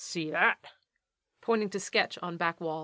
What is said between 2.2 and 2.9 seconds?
on back wall.